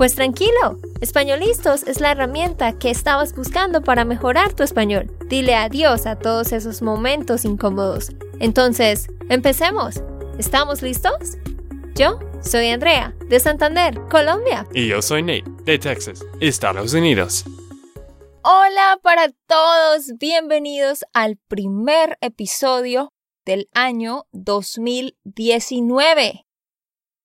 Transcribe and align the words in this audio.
Pues 0.00 0.14
tranquilo, 0.14 0.80
Españolistos 1.02 1.82
es 1.82 2.00
la 2.00 2.12
herramienta 2.12 2.78
que 2.78 2.88
estabas 2.88 3.36
buscando 3.36 3.82
para 3.82 4.06
mejorar 4.06 4.54
tu 4.54 4.62
español. 4.62 5.14
Dile 5.26 5.54
adiós 5.54 6.06
a 6.06 6.18
todos 6.18 6.52
esos 6.52 6.80
momentos 6.80 7.44
incómodos. 7.44 8.08
Entonces, 8.38 9.08
empecemos. 9.28 10.02
¿Estamos 10.38 10.80
listos? 10.80 11.36
Yo 11.96 12.18
soy 12.40 12.68
Andrea, 12.68 13.14
de 13.28 13.40
Santander, 13.40 14.00
Colombia. 14.08 14.66
Y 14.72 14.88
yo 14.88 15.02
soy 15.02 15.20
Nate, 15.20 15.44
de 15.64 15.78
Texas, 15.78 16.24
Estados 16.40 16.94
Unidos. 16.94 17.44
Hola 18.42 18.98
para 19.02 19.28
todos, 19.46 20.12
bienvenidos 20.18 21.04
al 21.12 21.36
primer 21.46 22.16
episodio 22.22 23.12
del 23.44 23.68
año 23.74 24.24
2019. 24.32 26.46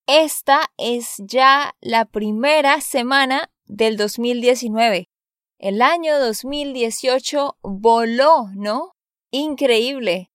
Esta 0.08 0.72
es 0.78 1.16
ya 1.18 1.76
la 1.82 2.06
primera 2.06 2.80
semana 2.80 3.50
del 3.66 3.98
2019. 3.98 5.10
El 5.58 5.82
año 5.82 6.20
2018 6.20 7.58
voló, 7.64 8.50
¿no? 8.54 8.92
Increíble. 9.32 10.30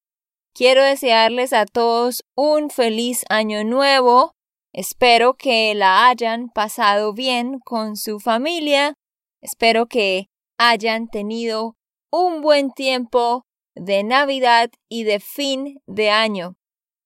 Quiero 0.55 0.83
desearles 0.83 1.53
a 1.53 1.67
todos 1.67 2.25
un 2.35 2.71
feliz 2.71 3.25
año 3.29 3.63
nuevo. 3.63 4.33
Espero 4.73 5.35
que 5.35 5.73
la 5.77 6.09
hayan 6.09 6.49
pasado 6.49 7.13
bien 7.13 7.61
con 7.61 7.95
su 7.95 8.19
familia. 8.19 8.95
Espero 9.41 9.87
que 9.87 10.27
hayan 10.59 11.07
tenido 11.07 11.77
un 12.11 12.41
buen 12.41 12.73
tiempo 12.73 13.45
de 13.77 14.03
Navidad 14.03 14.71
y 14.89 15.05
de 15.05 15.21
fin 15.21 15.81
de 15.87 16.11
año. 16.11 16.57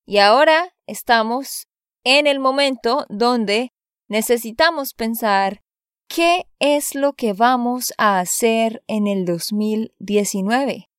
Y 0.07 0.17
ahora 0.17 0.75
estamos 0.87 1.67
en 2.05 2.27
el 2.27 2.39
momento 2.39 3.05
donde 3.09 3.73
necesitamos 4.07 4.93
pensar 4.93 5.61
¿Qué 6.07 6.47
es 6.59 6.95
lo 6.95 7.13
que 7.13 7.33
vamos 7.33 7.93
a 7.97 8.19
hacer 8.19 8.83
en 8.87 9.07
el 9.07 9.25
2019? 9.25 10.89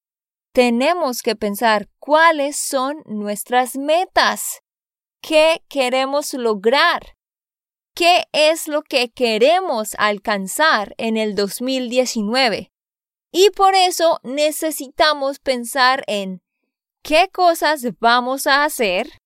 Tenemos 0.52 1.22
que 1.22 1.36
pensar 1.36 1.88
cuáles 1.98 2.56
son 2.56 3.02
nuestras 3.06 3.76
metas. 3.76 4.62
¿Qué 5.22 5.62
queremos 5.68 6.34
lograr? 6.34 7.16
¿Qué 7.94 8.24
es 8.32 8.68
lo 8.68 8.82
que 8.82 9.10
queremos 9.10 9.94
alcanzar 9.98 10.94
en 10.98 11.16
el 11.16 11.34
2019? 11.34 12.72
Y 13.32 13.50
por 13.50 13.74
eso 13.74 14.18
necesitamos 14.22 15.38
pensar 15.38 16.04
en 16.06 16.42
qué 17.02 17.28
cosas 17.32 17.86
vamos 18.00 18.46
a 18.46 18.64
hacer, 18.64 19.22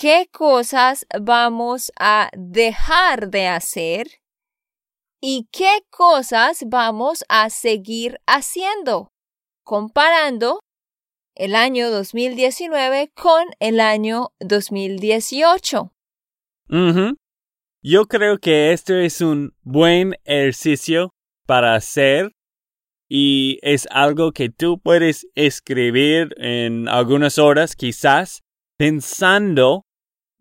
qué 0.00 0.28
cosas 0.30 1.06
vamos 1.20 1.90
a 1.98 2.30
dejar 2.36 3.30
de 3.30 3.48
hacer 3.48 4.06
y 5.20 5.48
qué 5.50 5.80
cosas 5.90 6.62
vamos 6.68 7.24
a 7.28 7.50
seguir 7.50 8.20
haciendo, 8.24 9.10
comparando 9.64 10.60
el 11.34 11.56
año 11.56 11.90
2019 11.90 13.10
con 13.16 13.46
el 13.58 13.80
año 13.80 14.28
2018. 14.38 15.90
Yo 17.82 18.06
creo 18.06 18.38
que 18.38 18.72
esto 18.72 18.94
es 18.94 19.20
un 19.20 19.52
buen 19.62 20.14
ejercicio 20.24 21.10
para 21.44 21.74
hacer 21.74 22.30
y 23.08 23.58
es 23.62 23.88
algo 23.90 24.30
que 24.30 24.48
tú 24.48 24.78
puedes 24.78 25.26
escribir 25.34 26.36
en 26.36 26.88
algunas 26.88 27.38
horas 27.38 27.74
quizás 27.74 28.42
pensando 28.76 29.86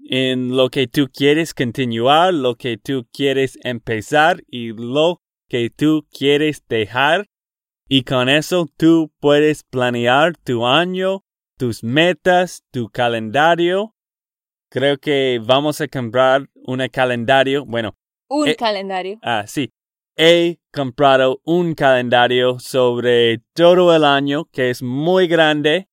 en 0.10 0.56
lo 0.56 0.70
que 0.70 0.88
tú 0.88 1.10
quieres 1.14 1.54
continuar, 1.54 2.34
lo 2.34 2.56
que 2.56 2.78
tú 2.78 3.08
quieres 3.12 3.60
empezar 3.64 4.42
y 4.48 4.72
lo 4.72 5.22
que 5.50 5.70
tú 5.70 6.08
quieres 6.12 6.64
dejar. 6.68 7.28
Y 7.90 8.04
con 8.04 8.30
eso 8.30 8.68
tú 8.78 9.12
puedes 9.20 9.64
planear 9.64 10.38
tu 10.38 10.66
año, 10.66 11.26
tus 11.58 11.84
metas, 11.84 12.64
tu 12.72 12.90
calendario. 12.90 13.96
Creo 14.70 14.98
que 14.98 15.42
vamos 15.44 15.82
a 15.82 15.88
comprar 15.88 16.50
un 16.54 16.88
calendario. 16.90 17.66
Bueno. 17.66 17.98
Un 18.30 18.54
calendario. 18.54 19.20
Ah, 19.22 19.46
sí. 19.46 19.72
He 20.16 20.58
comprado 20.74 21.42
un 21.44 21.76
calendario 21.76 22.60
sobre 22.60 23.42
todo 23.54 23.96
el 23.96 24.04
año 24.04 24.46
que 24.46 24.70
es 24.70 24.82
muy 24.82 25.28
grande 25.28 25.90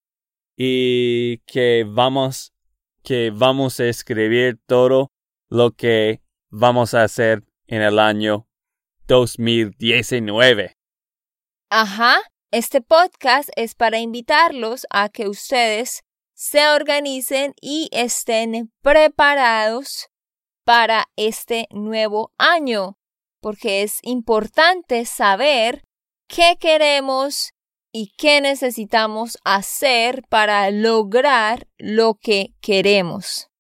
y 0.57 1.39
que 1.39 1.85
vamos 1.87 2.54
que 3.05 3.31
vamos 3.31 3.79
a 3.79 3.85
escribir 3.85 4.59
todo 4.67 5.13
lo 5.51 5.73
que 5.73 6.23
vamos 6.51 6.95
a 6.95 7.05
hacer 7.05 7.45
en 7.67 7.83
el 7.83 7.99
año 7.99 8.49
2019. 9.07 10.75
Ajá, 11.71 12.17
este 12.51 12.81
podcast 12.81 13.51
es 13.57 13.75
para 13.75 13.99
invitarlos 13.99 14.87
a 14.91 15.11
que 15.11 15.29
ustedes 15.29 16.03
se 16.35 16.67
organicen 16.69 17.55
y 17.61 17.89
estén 17.93 18.73
preparados 18.83 20.09
para 20.65 21.07
este 21.17 21.67
nuevo 21.71 22.33
año, 22.39 22.97
porque 23.41 23.83
es 23.83 23.99
importante 24.03 25.05
saber 25.05 25.85
qué 26.27 26.57
queremos 26.59 27.54
y 27.97 28.13
qué 28.17 28.41
necesitamos 28.41 29.39
hacer 29.45 30.25
para 30.29 30.69
lograr 30.73 31.69
lo 31.79 32.15
que 32.17 32.53
queremos. 32.61 33.51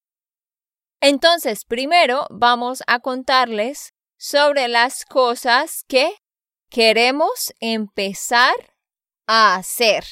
Entonces, 1.00 1.64
primero 1.64 2.26
vamos 2.30 2.82
a 2.88 2.98
contarles 2.98 3.94
sobre 4.18 4.66
las 4.66 5.04
cosas 5.04 5.84
que 5.86 6.12
queremos 6.68 7.54
empezar 7.60 8.56
a 9.28 9.54
hacer. 9.54 10.04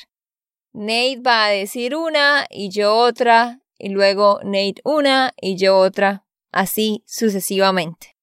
Nate 0.73 1.21
va 1.21 1.47
a 1.47 1.51
decir 1.51 1.97
una 1.97 2.47
y 2.49 2.71
yo 2.71 2.97
otra, 2.97 3.61
y 3.77 3.89
luego 3.89 4.39
Nate 4.45 4.81
una 4.85 5.33
y 5.37 5.57
yo 5.57 5.77
otra, 5.77 6.25
así 6.53 7.03
sucesivamente. 7.09 8.17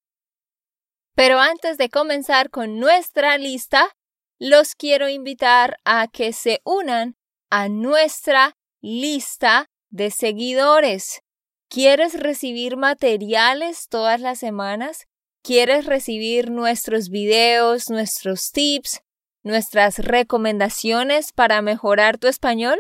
Pero 1.14 1.42
antes 1.42 1.78
de 1.78 1.90
comenzar 1.90 2.52
con 2.52 2.80
nuestra 2.80 3.38
lista, 3.38 3.98
los 4.40 4.74
quiero 4.74 5.10
invitar 5.10 5.78
a 5.84 6.08
que 6.08 6.32
se 6.34 6.62
unan 6.64 7.18
a 7.50 7.68
nuestra 7.68 8.56
lista 8.82 9.70
de 9.90 10.12
seguidores. 10.12 11.22
¿Quieres 11.70 12.20
recibir 12.20 12.78
materiales 12.78 13.90
todas 13.90 14.22
las 14.22 14.40
semanas? 14.40 15.08
¿Quieres 15.44 15.86
recibir 15.86 16.50
nuestros 16.50 17.10
videos, 17.10 17.90
nuestros 17.90 18.52
tips, 18.52 19.02
nuestras 19.44 20.00
recomendaciones 20.00 21.32
para 21.34 21.62
mejorar 21.62 22.18
tu 22.18 22.28
español? 22.28 22.80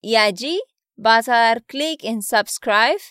y 0.02 0.16
allí 0.16 0.62
vas 0.96 1.28
a 1.28 1.34
dar 1.34 1.66
clic 1.66 2.06
en 2.06 2.24
subscribe, 2.24 3.02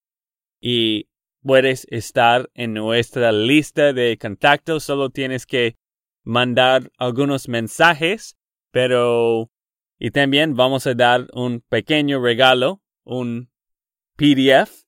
y 0.61 1.09
puedes 1.43 1.87
estar 1.89 2.51
en 2.53 2.75
nuestra 2.75 3.33
lista 3.33 3.95
de 3.95 4.19
contactos. 4.19 4.85
Solo 4.85 5.09
tienes 5.09 5.47
que 5.47 5.79
mandar 6.23 6.93
algunos 6.99 7.49
mensajes, 7.49 8.37
pero 8.71 9.51
Y 9.99 10.11
también 10.11 10.55
vamos 10.55 10.87
a 10.87 10.93
dar 10.93 11.29
un 11.33 11.63
pequeño 11.63 12.21
regalo, 12.21 12.83
un 13.05 13.51
PDF, 14.17 14.85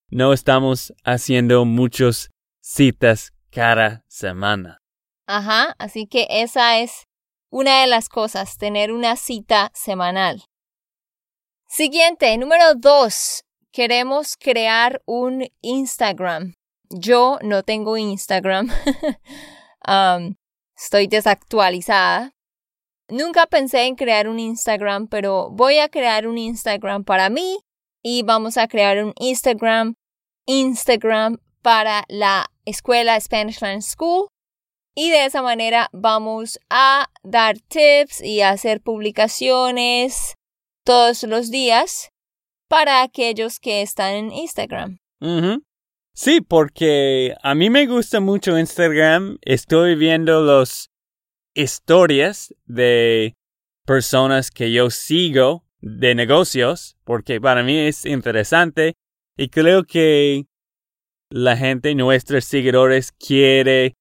no 0.10 0.34
estamos 0.34 0.94
haciendo 1.04 1.66
muchos 1.66 2.30
citas 2.68 3.32
cada 3.50 4.04
semana. 4.10 4.82
Ajá, 5.26 5.74
así 5.80 6.06
que 6.06 6.28
esa 6.30 6.80
es 6.80 7.06
una 7.50 7.82
de 7.82 7.88
las 7.88 8.10
cosas, 8.10 8.58
tener 8.58 8.92
una 8.92 9.16
cita 9.16 9.72
semanal. 9.74 10.44
Siguiente, 11.70 12.38
número 12.38 12.76
dos, 12.76 13.46
queremos 13.72 14.36
crear 14.38 15.02
un 15.06 15.48
Instagram. 15.62 16.56
Yo 16.90 17.40
no 17.42 17.64
tengo 17.64 17.96
Instagram. 17.96 18.70
estoy 20.78 21.08
desactualizada. 21.08 22.34
Nunca 23.08 23.46
pensé 23.46 23.86
en 23.86 23.96
crear 23.96 24.28
un 24.28 24.40
Instagram, 24.40 25.08
pero 25.08 25.50
voy 25.52 25.80
a 25.80 25.88
crear 25.88 26.28
un 26.28 26.38
Instagram 26.38 27.06
para 27.06 27.30
mí 27.30 27.60
y 28.04 28.24
vamos 28.24 28.58
a 28.58 28.68
crear 28.68 29.02
un 29.04 29.14
Instagram, 29.18 29.96
Instagram 30.46 31.38
para 31.68 32.06
la 32.08 32.50
escuela 32.64 33.20
Spanish 33.20 33.60
Land 33.60 33.82
School 33.82 34.30
y 34.96 35.10
de 35.10 35.26
esa 35.26 35.42
manera 35.42 35.90
vamos 35.92 36.62
a 36.70 37.08
dar 37.24 37.60
tips 37.60 38.22
y 38.24 38.40
hacer 38.40 38.80
publicaciones 38.80 40.36
todos 40.86 41.24
los 41.24 41.52
días 41.52 42.08
para 42.70 43.02
aquellos 43.02 43.60
que 43.60 43.82
están 43.82 44.14
en 44.14 44.32
Instagram. 44.32 45.00
Sí, 46.14 46.40
porque 46.40 47.36
a 47.44 47.54
mí 47.54 47.70
me 47.70 47.86
gusta 47.86 48.22
mucho 48.22 48.58
Instagram. 48.58 49.38
Estoy 49.42 49.96
viendo 49.96 50.46
las 50.46 50.90
historias 51.54 52.56
de 52.64 53.34
personas 53.86 54.52
que 54.52 54.72
yo 54.72 54.90
sigo 54.90 55.66
de 55.82 56.16
negocios, 56.16 56.96
porque 57.04 57.42
para 57.42 57.62
mí 57.62 57.78
es 57.78 58.06
interesante 58.06 58.94
y 59.36 59.50
creo 59.50 59.84
que 59.84 60.46
la 61.30 61.58
gente, 61.58 61.94
nuestros 61.96 62.46
seguidores, 62.46 63.12
quiere 63.12 63.96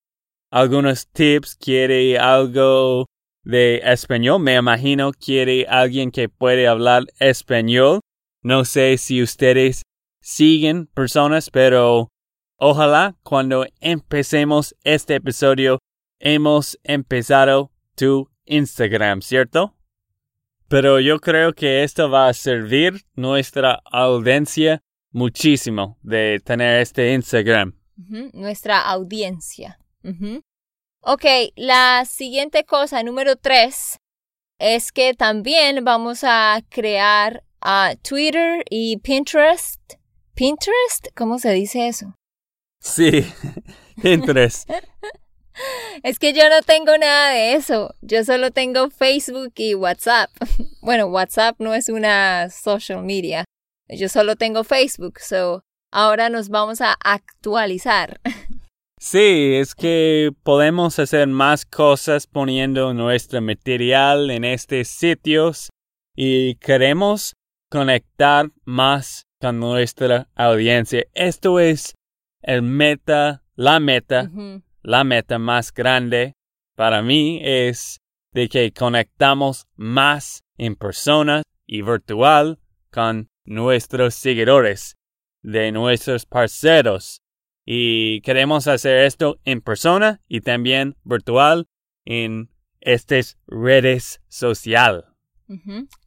algunos 0.51 1.09
tips, 1.09 1.57
quiere 1.57 2.19
algo 2.19 3.07
de 3.45 3.81
español. 3.85 4.41
Me 4.41 4.57
imagino 4.57 5.13
quiere 5.13 5.67
alguien 5.69 6.11
que 6.11 6.29
puede 6.29 6.67
hablar 6.67 7.05
español. 7.19 8.01
No 8.43 8.65
sé 8.65 8.97
si 8.99 9.23
ustedes 9.23 9.83
siguen 10.21 10.87
personas, 10.87 11.51
pero 11.51 12.09
ojalá 12.59 13.17
cuando 13.23 13.67
empecemos 13.81 14.75
este 14.85 15.17
episodio 15.17 15.79
hemos 16.19 16.79
empezado 16.85 17.71
tu 17.97 18.31
Instagram, 18.45 19.23
¿cierto? 19.23 19.75
Pero 20.69 20.99
yo 21.01 21.21
creo 21.21 21.53
que 21.53 21.85
esto 21.85 22.11
va 22.11 22.29
a 22.29 22.35
servir 22.35 23.03
nuestra 23.15 23.81
audiencia 23.85 24.81
muchísimo 25.17 25.99
de 26.03 26.41
tener 26.45 26.83
este 26.83 27.15
Instagram. 27.15 27.73
Nuestra 28.35 28.83
audiencia. 28.83 29.79
Ok, 31.01 31.25
la 31.57 32.05
siguiente 32.05 32.65
cosa, 32.65 33.03
número 33.03 33.37
tres, 33.37 33.99
es 34.59 34.93
que 34.93 35.15
también 35.15 35.83
vamos 35.85 36.23
a 36.23 36.61
crear 36.69 37.43
a 37.63 37.95
Twitter 38.03 38.63
y 38.69 38.99
Pinterest. 38.99 39.81
¿Pinterest? 40.35 41.09
¿Cómo 41.17 41.39
se 41.39 41.53
dice 41.53 41.89
eso? 41.89 42.15
Sí, 42.81 43.25
Pinterest. 44.03 44.69
es 46.03 46.19
que 46.19 46.35
yo 46.35 46.49
no 46.51 46.61
tengo 46.61 46.97
nada 46.99 47.31
de 47.31 47.55
eso. 47.55 47.95
Yo 48.03 48.23
solo 48.23 48.51
tengo 48.51 48.91
Facebook 48.91 49.53
y 49.57 49.75
WhatsApp. 49.75 50.31
Bueno, 50.83 51.07
WhatsApp 51.07 51.57
no 51.59 51.75
es 51.75 51.89
una 51.89 52.49
social 52.49 53.03
media. 53.03 53.45
Yo 53.89 54.09
solo 54.09 54.37
tengo 54.37 54.65
Facebook, 54.65 55.21
so 55.21 55.63
ahora 55.93 56.29
nos 56.29 56.49
vamos 56.49 56.81
a 56.81 56.95
actualizar. 57.03 58.21
Sí, 58.99 59.57
es 59.57 59.75
que 59.75 60.31
podemos 60.43 60.99
hacer 60.99 61.29
más 61.29 61.67
cosas 61.67 62.27
poniendo 62.27 62.95
nuestro 62.95 63.43
material 63.43 64.31
en 64.31 64.43
estos 64.43 64.89
sitios 64.89 65.69
y 66.17 66.55
queremos 66.55 67.35
conectar 67.71 68.51
más 68.65 69.27
con 69.39 69.61
nuestra 69.61 70.29
audiencia. 70.35 71.05
Esto 71.13 71.61
es 71.61 71.95
el 72.41 72.63
meta, 72.63 73.43
la 73.55 73.81
meta, 73.81 74.31
la 74.83 75.05
meta 75.05 75.39
más 75.39 75.75
grande 75.75 76.33
para 76.75 77.03
mí 77.03 77.41
es 77.43 78.01
de 78.33 78.49
que 78.49 78.73
conectamos 78.73 79.67
más 79.77 80.43
en 80.57 80.75
persona 80.75 81.43
y 81.67 81.83
virtual 81.83 82.59
con 82.91 83.29
nuestros 83.47 84.15
seguidores, 84.15 84.97
de 85.43 85.73
nuestros 85.73 86.27
parceros. 86.27 87.23
Y 87.65 88.21
queremos 88.21 88.69
hacer 88.69 89.05
esto 89.05 89.39
en 89.45 89.61
persona 89.61 90.21
y 90.29 90.41
también 90.41 90.97
virtual 91.03 91.67
en 92.05 92.51
estas 92.81 93.39
redes 93.47 94.21
sociales. 94.29 95.05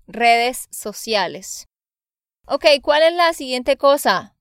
Redes 0.07 0.67
sociales. 0.71 1.65
Ok, 2.45 2.65
¿cuál 2.81 3.03
es 3.03 3.13
la 3.13 3.33
siguiente 3.33 3.77
cosa 3.77 4.35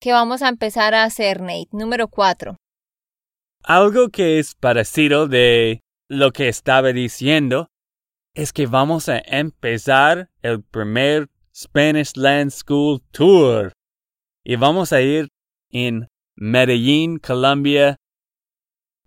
que 0.00 0.12
vamos 0.12 0.42
a 0.42 0.48
empezar 0.48 0.94
a 0.94 1.04
hacer, 1.04 1.40
Nate? 1.40 1.68
Número 1.72 2.08
cuatro. 2.08 2.56
Algo 3.64 4.08
que 4.10 4.38
es 4.38 4.54
parecido 4.54 5.28
de 5.28 5.80
lo 6.08 6.32
que 6.32 6.48
estaba 6.48 6.92
diciendo 6.92 7.68
es 8.34 8.52
que 8.52 8.66
vamos 8.66 9.08
a 9.08 9.18
empezar 9.18 10.30
el 10.42 10.62
primer 10.62 11.28
Spanish 11.58 12.16
Land 12.16 12.52
School 12.52 13.00
Tour. 13.10 13.72
Y 14.44 14.54
vamos 14.54 14.92
a 14.92 15.00
ir 15.00 15.26
en 15.72 16.06
Medellín, 16.36 17.18
Colombia, 17.18 17.96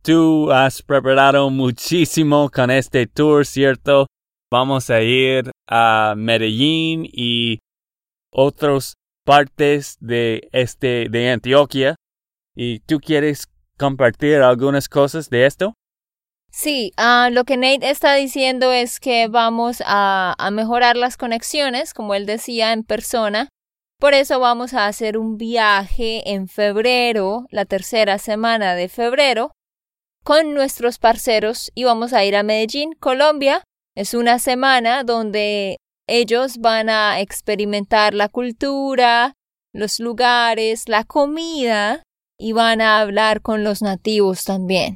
tú 0.03 0.51
has 0.51 0.81
preparado 0.81 1.49
muchísimo 1.49 2.49
con 2.49 2.69
este 2.69 3.07
tour, 3.07 3.45
¿cierto? 3.45 4.07
Vamos 4.51 4.89
a 4.89 5.01
ir 5.01 5.49
a 5.65 6.13
Medellín 6.17 7.05
y 7.05 7.59
otras 8.33 8.95
partes 9.23 9.97
de 10.01 10.49
este 10.51 11.07
de 11.09 11.31
Antioquia. 11.31 11.95
¿Y 12.53 12.79
tú 12.79 12.99
quieres 12.99 13.47
compartir 13.77 14.41
algunas 14.41 14.89
cosas 14.89 15.29
de 15.29 15.45
esto? 15.45 15.73
Sí, 16.51 16.91
ah, 16.97 17.29
lo 17.31 17.45
que 17.45 17.55
Nate 17.55 17.89
está 17.89 18.13
diciendo 18.15 18.71
es 18.73 18.99
que 18.99 19.27
vamos 19.29 19.81
a, 19.85 20.35
a 20.37 20.51
mejorar 20.51 20.97
las 20.97 21.15
conexiones, 21.15 21.93
como 21.93 22.13
él 22.13 22.25
decía, 22.25 22.73
en 22.73 22.83
persona. 22.83 23.47
Por 23.99 24.13
eso 24.13 24.39
vamos 24.39 24.73
a 24.73 24.87
hacer 24.87 25.17
un 25.17 25.37
viaje 25.37 26.31
en 26.31 26.47
febrero, 26.47 27.45
la 27.51 27.65
tercera 27.65 28.17
semana 28.17 28.75
de 28.75 28.89
febrero, 28.89 29.51
con 30.23 30.53
nuestros 30.53 30.99
parceros 30.99 31.71
y 31.73 31.83
vamos 31.83 32.11
a 32.13 32.25
ir 32.25 32.35
a 32.35 32.43
Medellín, 32.43 32.93
Colombia. 32.93 33.63
Es 33.95 34.13
una 34.13 34.39
semana 34.39 35.03
donde 35.03 35.77
ellos 36.07 36.57
van 36.57 36.89
a 36.89 37.19
experimentar 37.19 38.13
la 38.13 38.27
cultura, 38.27 39.33
los 39.73 39.99
lugares, 39.99 40.89
la 40.89 41.03
comida 41.03 42.03
y 42.37 42.53
van 42.53 42.81
a 42.81 42.99
hablar 42.99 43.41
con 43.41 43.63
los 43.63 43.81
nativos 43.81 44.43
también. 44.43 44.95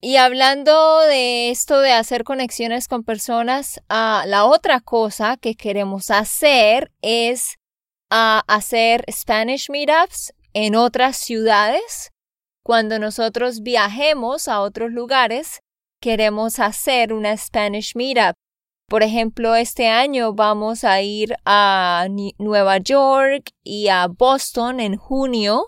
Y 0.00 0.16
hablando 0.16 1.00
de 1.00 1.50
esto 1.50 1.80
de 1.80 1.90
hacer 1.90 2.22
conexiones 2.22 2.86
con 2.86 3.02
personas, 3.02 3.80
ah, 3.88 4.22
la 4.28 4.44
otra 4.44 4.80
cosa 4.80 5.36
que 5.36 5.56
queremos 5.56 6.12
hacer 6.12 6.92
es 7.02 7.56
ah, 8.08 8.44
hacer 8.46 9.04
Spanish 9.10 9.68
meetups 9.70 10.32
en 10.52 10.76
otras 10.76 11.16
ciudades. 11.16 12.12
Cuando 12.64 13.00
nosotros 13.00 13.62
viajemos 13.62 14.46
a 14.46 14.60
otros 14.60 14.92
lugares, 14.92 15.62
queremos 16.00 16.60
hacer 16.60 17.12
una 17.12 17.36
Spanish 17.36 17.96
meetup. 17.96 18.34
Por 18.88 19.02
ejemplo, 19.02 19.56
este 19.56 19.88
año 19.88 20.32
vamos 20.32 20.84
a 20.84 21.02
ir 21.02 21.34
a 21.44 22.06
Nueva 22.38 22.78
York 22.78 23.50
y 23.64 23.88
a 23.88 24.06
Boston 24.06 24.78
en 24.78 24.96
junio 24.96 25.66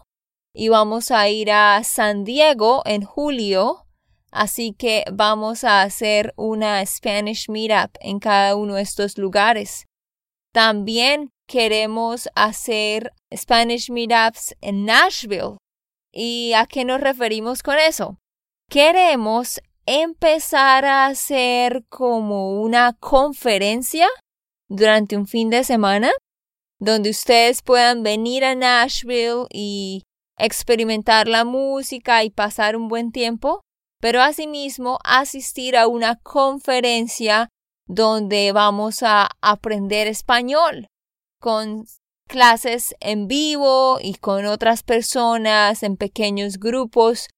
y 0.54 0.68
vamos 0.68 1.10
a 1.10 1.28
ir 1.28 1.50
a 1.50 1.82
San 1.82 2.22
Diego 2.22 2.82
en 2.87 3.02
julio 3.02 3.87
Así 4.30 4.72
que 4.72 5.04
vamos 5.12 5.64
a 5.64 5.82
hacer 5.82 6.32
una 6.37 6.84
Spanish 6.87 7.49
Meetup 7.49 7.96
en 8.00 8.20
cada 8.20 8.54
uno 8.54 8.75
de 8.75 8.82
estos 8.82 9.18
lugares. 9.18 9.87
También 10.52 11.30
queremos 11.46 12.28
hacer 12.34 13.12
Spanish 13.34 13.90
Meetups 13.90 14.54
en 14.60 14.84
Nashville. 14.84 15.56
¿Y 16.12 16.52
a 16.54 16.66
qué 16.66 16.84
nos 16.84 17.00
referimos 17.00 17.62
con 17.62 17.78
eso? 17.78 18.18
Queremos 18.68 19.60
empezar 19.87 20.84
a 20.84 21.06
hacer 21.06 21.84
como 21.88 22.60
una 22.60 22.92
conferencia 22.94 24.08
durante 24.68 25.16
un 25.16 25.26
fin 25.26 25.50
de 25.50 25.64
semana 25.64 26.10
donde 26.78 27.10
ustedes 27.10 27.62
puedan 27.62 28.02
venir 28.02 28.44
a 28.44 28.54
Nashville 28.54 29.46
y 29.50 30.04
experimentar 30.38 31.28
la 31.28 31.44
música 31.44 32.25
y 32.25 32.30
pasar 32.30 32.76
un 32.76 32.88
buen 32.88 33.12
tiempo 33.12 33.60
pero 34.00 34.23
asimismo 34.23 34.99
asistir 35.04 35.76
a 35.76 35.87
una 35.87 36.16
conferencia 36.16 37.49
donde 37.87 38.52
vamos 38.52 39.02
a 39.02 39.28
aprender 39.40 40.07
español 40.07 40.87
con 41.40 41.85
clases 42.28 42.95
en 43.00 43.26
vivo 43.26 43.99
y 44.00 44.14
con 44.14 44.47
otras 44.47 44.83
personas 44.83 45.83
en 45.83 45.97
pequeños 45.97 46.59
grupos, 46.59 47.28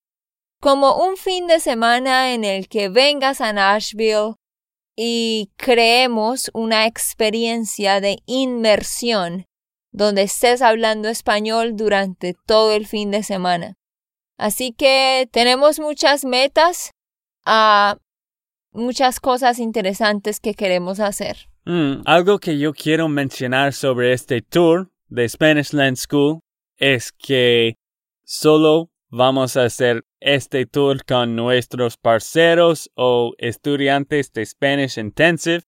como 0.60 1.04
un 1.04 1.16
fin 1.16 1.46
de 1.46 1.60
semana 1.60 2.34
en 2.34 2.44
el 2.44 2.68
que 2.68 2.88
vengas 2.88 3.40
a 3.40 3.52
Nashville 3.52 4.34
y 4.96 5.50
creemos 5.56 6.50
una 6.52 6.86
experiencia 6.86 8.00
de 8.00 8.18
inmersión 8.26 9.46
donde 9.92 10.22
estés 10.22 10.62
hablando 10.62 11.08
español 11.08 11.76
durante 11.76 12.34
todo 12.46 12.72
el 12.72 12.86
fin 12.86 13.10
de 13.10 13.22
semana. 13.22 13.74
Así 14.42 14.72
que 14.72 15.28
tenemos 15.30 15.78
muchas 15.78 16.24
metas, 16.24 16.90
muchas 18.72 19.20
cosas 19.20 19.60
interesantes 19.60 20.40
que 20.40 20.54
queremos 20.54 20.98
hacer. 20.98 21.48
Mm, 21.64 22.02
algo 22.06 22.40
que 22.40 22.58
yo 22.58 22.72
quiero 22.72 23.08
mencionar 23.08 23.72
sobre 23.72 24.12
este 24.12 24.42
tour 24.42 24.90
de 25.06 25.28
Spanish 25.28 25.72
Land 25.72 25.96
School 25.96 26.40
es 26.76 27.12
que 27.12 27.76
solo 28.24 28.90
vamos 29.10 29.56
a 29.56 29.62
hacer 29.62 30.02
este 30.18 30.66
tour 30.66 31.04
con 31.04 31.36
nuestros 31.36 31.96
parceros 31.96 32.90
o 32.96 33.34
estudiantes 33.38 34.32
de 34.32 34.44
Spanish 34.44 34.98
Intensive. 34.98 35.62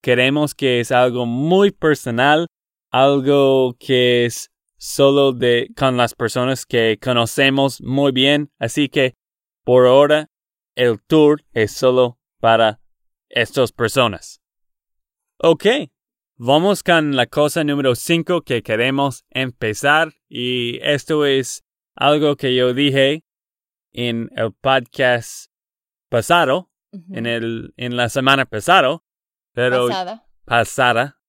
Queremos 0.00 0.54
que 0.54 0.78
es 0.78 0.92
algo 0.92 1.26
muy 1.26 1.72
personal, 1.72 2.46
algo 2.92 3.74
que 3.80 4.26
es 4.26 4.52
solo 4.76 5.32
de 5.32 5.70
con 5.76 5.96
las 5.96 6.14
personas 6.14 6.66
que 6.66 6.98
conocemos 7.02 7.80
muy 7.80 8.12
bien, 8.12 8.52
así 8.58 8.88
que 8.88 9.16
por 9.64 9.86
ahora 9.86 10.30
el 10.74 11.00
tour 11.02 11.44
es 11.52 11.72
solo 11.72 12.18
para 12.38 12.80
estas 13.28 13.72
personas. 13.72 14.40
Ok, 15.38 15.66
vamos 16.36 16.82
con 16.82 17.16
la 17.16 17.26
cosa 17.26 17.64
número 17.64 17.94
5 17.94 18.42
que 18.42 18.62
queremos 18.62 19.24
empezar 19.30 20.12
y 20.28 20.78
esto 20.82 21.26
es 21.26 21.64
algo 21.94 22.36
que 22.36 22.54
yo 22.54 22.74
dije 22.74 23.24
en 23.92 24.30
el 24.36 24.52
podcast 24.52 25.50
pasado, 26.08 26.70
en 27.10 27.26
el 27.26 27.74
en 27.76 27.96
la 27.96 28.08
semana 28.08 28.44
pasado, 28.44 29.04
pero 29.52 29.88
Pasada. 29.88 30.26
pasada 30.44 31.20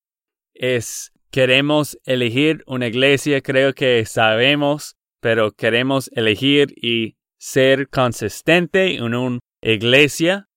es 0.54 1.12
queremos 1.32 1.98
elegir 2.06 2.64
una 2.68 2.88
iglesia, 2.88 3.42
creo 3.42 3.74
que 3.74 4.06
sabemos, 4.06 4.96
pero 5.22 5.52
queremos 5.52 6.10
elegir 6.14 6.74
y 6.76 7.16
ser 7.38 7.90
consistente 7.90 8.96
en 8.96 9.14
una 9.14 9.40
iglesia 9.62 10.48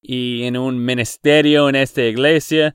y 0.00 0.44
en 0.44 0.56
un 0.56 0.84
ministerio 0.84 1.68
en 1.68 1.76
esta 1.76 2.02
iglesia. 2.02 2.74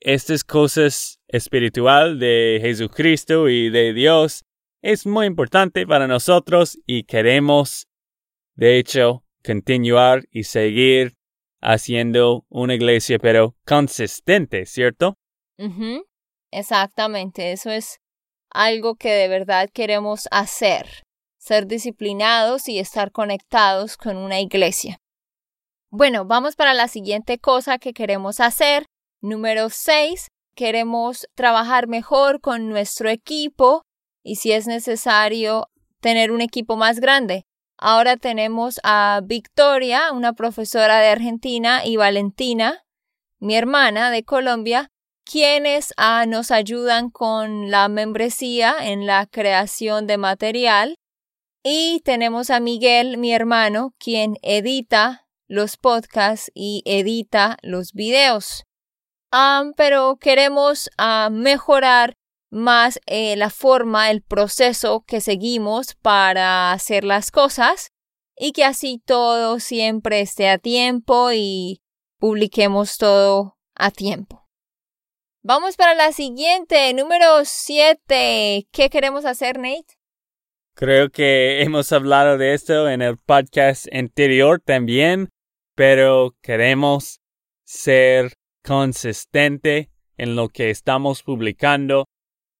Estas 0.00 0.44
cosas 0.44 1.20
espiritual 1.28 2.18
de 2.18 2.58
Jesucristo 2.60 3.48
y 3.48 3.70
de 3.70 3.92
Dios 3.92 4.42
es 4.82 5.06
muy 5.06 5.26
importante 5.26 5.86
para 5.86 6.06
nosotros 6.06 6.78
y 6.86 7.04
queremos, 7.04 7.86
de 8.54 8.78
hecho, 8.78 9.24
continuar 9.42 10.24
y 10.30 10.44
seguir 10.44 11.14
haciendo 11.60 12.44
una 12.48 12.74
iglesia, 12.74 13.18
pero 13.18 13.56
consistente, 13.64 14.66
¿cierto? 14.66 15.16
Exactamente, 16.56 17.52
eso 17.52 17.68
es 17.68 18.00
algo 18.50 18.94
que 18.94 19.10
de 19.12 19.28
verdad 19.28 19.68
queremos 19.70 20.26
hacer, 20.30 21.02
ser 21.38 21.66
disciplinados 21.66 22.66
y 22.70 22.78
estar 22.78 23.12
conectados 23.12 23.98
con 23.98 24.16
una 24.16 24.40
iglesia. 24.40 24.96
Bueno, 25.90 26.24
vamos 26.24 26.56
para 26.56 26.72
la 26.72 26.88
siguiente 26.88 27.38
cosa 27.38 27.76
que 27.76 27.92
queremos 27.92 28.40
hacer. 28.40 28.86
Número 29.20 29.68
6. 29.68 30.28
Queremos 30.54 31.26
trabajar 31.34 31.88
mejor 31.88 32.40
con 32.40 32.70
nuestro 32.70 33.10
equipo 33.10 33.82
y 34.24 34.36
si 34.36 34.52
es 34.52 34.66
necesario 34.66 35.66
tener 36.00 36.30
un 36.32 36.40
equipo 36.40 36.76
más 36.76 37.00
grande. 37.00 37.44
Ahora 37.76 38.16
tenemos 38.16 38.80
a 38.82 39.20
Victoria, 39.22 40.10
una 40.10 40.32
profesora 40.32 41.00
de 41.00 41.08
Argentina, 41.08 41.84
y 41.84 41.96
Valentina, 41.96 42.82
mi 43.40 43.56
hermana 43.56 44.10
de 44.10 44.24
Colombia, 44.24 44.90
quienes 45.26 45.92
ah, 45.96 46.24
nos 46.26 46.50
ayudan 46.50 47.10
con 47.10 47.70
la 47.70 47.88
membresía 47.88 48.76
en 48.80 49.06
la 49.06 49.26
creación 49.26 50.06
de 50.06 50.18
material. 50.18 50.96
Y 51.62 52.00
tenemos 52.04 52.50
a 52.50 52.60
Miguel, 52.60 53.18
mi 53.18 53.32
hermano, 53.32 53.92
quien 53.98 54.36
edita 54.42 55.26
los 55.48 55.76
podcasts 55.76 56.50
y 56.54 56.82
edita 56.86 57.58
los 57.62 57.92
videos. 57.92 58.64
Ah, 59.32 59.64
pero 59.76 60.16
queremos 60.20 60.88
ah, 60.96 61.28
mejorar 61.32 62.14
más 62.50 63.00
eh, 63.06 63.34
la 63.34 63.50
forma, 63.50 64.10
el 64.12 64.22
proceso 64.22 65.02
que 65.04 65.20
seguimos 65.20 65.96
para 65.96 66.70
hacer 66.72 67.02
las 67.02 67.32
cosas 67.32 67.88
y 68.38 68.52
que 68.52 68.64
así 68.64 69.02
todo 69.04 69.58
siempre 69.58 70.20
esté 70.20 70.48
a 70.48 70.58
tiempo 70.58 71.32
y 71.32 71.82
publiquemos 72.20 72.96
todo 72.96 73.58
a 73.74 73.90
tiempo. 73.90 74.45
Vamos 75.48 75.76
para 75.76 75.94
la 75.94 76.10
siguiente, 76.10 76.92
número 76.92 77.44
7. 77.44 78.66
¿Qué 78.72 78.90
queremos 78.90 79.24
hacer, 79.24 79.60
Nate? 79.60 79.94
Creo 80.74 81.08
que 81.10 81.62
hemos 81.62 81.92
hablado 81.92 82.36
de 82.36 82.52
esto 82.52 82.90
en 82.90 83.00
el 83.00 83.16
podcast 83.16 83.86
anterior 83.94 84.60
también, 84.60 85.28
pero 85.76 86.34
queremos 86.42 87.20
ser 87.64 88.32
consistente 88.64 89.92
en 90.16 90.34
lo 90.34 90.48
que 90.48 90.70
estamos 90.70 91.22
publicando 91.22 92.06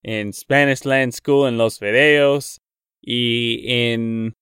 en 0.04 0.32
Spanish 0.32 0.84
Land 0.84 1.14
School, 1.14 1.48
en 1.48 1.58
los 1.58 1.80
videos 1.80 2.60
y 3.00 3.64
en 3.66 4.34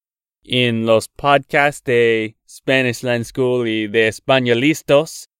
en 0.42 0.84
los 0.84 1.08
podcasts 1.08 1.82
de 1.84 2.36
Spanish 2.46 3.02
Land 3.04 3.24
School 3.24 3.66
y 3.66 3.86
de 3.86 4.08
Españolistas, 4.08 5.30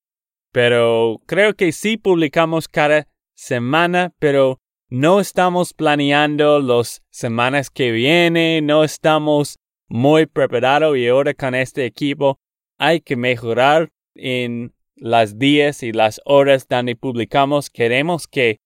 pero 0.55 1.21
creo 1.27 1.55
que 1.55 1.73
sí 1.73 1.97
publicamos 1.97 2.69
cada 2.69 3.09
semana, 3.35 4.15
pero 4.21 4.61
no 4.89 5.19
estamos 5.19 5.75
planeando 5.75 6.61
las 6.61 7.03
semanas 7.11 7.71
que 7.71 7.91
vienen, 7.91 8.67
no 8.67 8.85
estamos 8.85 9.59
muy 9.89 10.27
preparados 10.27 10.97
y 10.97 11.09
ahora 11.09 11.35
con 11.35 11.57
este 11.57 11.87
equipo 11.87 12.39
hay 12.79 13.01
que 13.01 13.17
mejorar 13.17 13.91
en 14.15 14.73
las 14.95 15.41
días 15.41 15.83
y 15.83 15.91
las 15.91 16.21
horas 16.25 16.69
donde 16.69 16.95
publicamos. 16.95 17.69
Queremos 17.69 18.29
que 18.29 18.61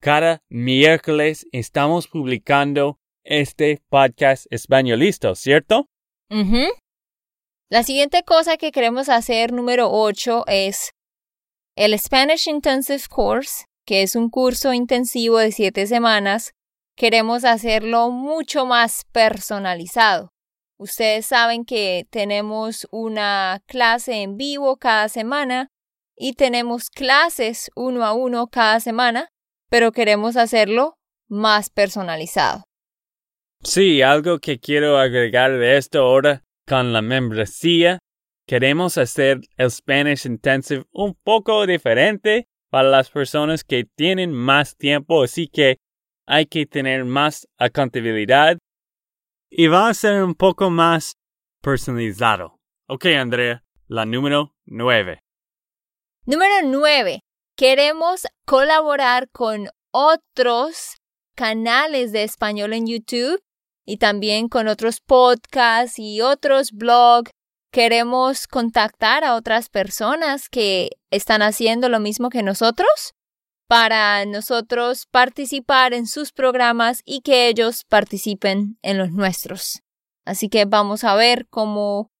cada 0.00 0.44
miércoles 0.48 1.48
estamos 1.50 2.06
publicando 2.06 3.00
este 3.24 3.82
podcast 3.88 4.46
españolista, 4.50 5.34
¿cierto? 5.34 5.88
La 7.68 7.82
siguiente 7.82 8.22
cosa 8.22 8.56
que 8.58 8.70
queremos 8.70 9.08
hacer, 9.08 9.52
número 9.52 9.88
8, 9.90 10.44
es 10.46 10.92
el 11.76 11.98
Spanish 11.98 12.48
Intensive 12.48 13.04
Course, 13.08 13.64
que 13.86 14.02
es 14.02 14.14
un 14.14 14.28
curso 14.28 14.72
intensivo 14.72 15.38
de 15.38 15.52
siete 15.52 15.86
semanas. 15.86 16.52
Queremos 16.96 17.44
hacerlo 17.44 18.10
mucho 18.10 18.66
más 18.66 19.04
personalizado. 19.12 20.30
Ustedes 20.78 21.26
saben 21.26 21.64
que 21.64 22.06
tenemos 22.10 22.86
una 22.90 23.62
clase 23.66 24.22
en 24.22 24.36
vivo 24.36 24.76
cada 24.76 25.08
semana 25.08 25.68
y 26.16 26.34
tenemos 26.34 26.90
clases 26.90 27.70
uno 27.74 28.04
a 28.04 28.12
uno 28.12 28.48
cada 28.48 28.80
semana, 28.80 29.28
pero 29.70 29.92
queremos 29.92 30.36
hacerlo 30.36 30.96
más 31.28 31.70
personalizado. 31.70 32.64
Sí, 33.62 34.02
algo 34.02 34.38
que 34.38 34.58
quiero 34.58 34.98
agregar 34.98 35.52
de 35.56 35.78
esto 35.78 36.00
ahora 36.00 36.42
con 36.66 36.92
la 36.92 37.00
membresía. 37.00 37.98
Queremos 38.52 38.98
hacer 38.98 39.40
el 39.56 39.70
Spanish 39.70 40.26
Intensive 40.26 40.84
un 40.92 41.14
poco 41.14 41.66
diferente 41.66 42.50
para 42.68 42.90
las 42.90 43.08
personas 43.08 43.64
que 43.64 43.84
tienen 43.84 44.30
más 44.30 44.76
tiempo, 44.76 45.22
así 45.22 45.48
que 45.48 45.78
hay 46.26 46.44
que 46.44 46.66
tener 46.66 47.06
más 47.06 47.48
accountabilidad 47.56 48.58
y 49.48 49.68
va 49.68 49.88
a 49.88 49.94
ser 49.94 50.22
un 50.22 50.34
poco 50.34 50.68
más 50.68 51.14
personalizado. 51.62 52.58
Ok, 52.88 53.06
Andrea, 53.06 53.64
la 53.86 54.04
número 54.04 54.54
nueve. 54.66 55.20
Número 56.26 56.56
nueve. 56.62 57.20
Queremos 57.56 58.26
colaborar 58.44 59.30
con 59.30 59.68
otros 59.92 60.96
canales 61.34 62.12
de 62.12 62.24
español 62.24 62.74
en 62.74 62.86
YouTube 62.86 63.40
y 63.86 63.96
también 63.96 64.50
con 64.50 64.68
otros 64.68 65.00
podcasts 65.00 65.98
y 65.98 66.20
otros 66.20 66.72
blogs. 66.72 67.30
Queremos 67.72 68.46
contactar 68.46 69.24
a 69.24 69.34
otras 69.34 69.68
personas 69.68 70.48
que 70.48 70.90
están 71.10 71.42
haciendo 71.42 71.88
lo 71.88 71.98
mismo 71.98 72.28
que 72.28 72.42
nosotros 72.42 73.14
para 73.66 74.24
nosotros 74.26 75.06
participar 75.10 75.94
en 75.94 76.06
sus 76.06 76.32
programas 76.32 77.02
y 77.06 77.22
que 77.22 77.48
ellos 77.48 77.84
participen 77.88 78.78
en 78.82 78.98
los 78.98 79.10
nuestros. 79.10 79.80
Así 80.24 80.48
que 80.48 80.66
vamos 80.66 81.02
a 81.02 81.14
ver 81.14 81.46
cómo, 81.48 82.12